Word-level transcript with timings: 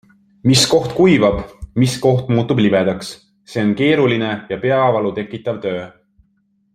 Mis 0.51 0.61
koht 0.69 0.93
kuivab, 0.99 1.37
mis 1.83 1.93
koht 2.07 2.33
muutub 2.37 2.63
libedaks- 2.67 3.11
see 3.53 3.65
on 3.69 3.77
keeruliine 3.83 4.31
ja 4.55 4.61
peavalu 4.67 5.13
tekitav 5.21 5.65
töö. 5.67 5.89